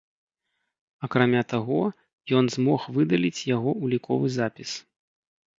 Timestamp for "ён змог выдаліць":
2.39-3.45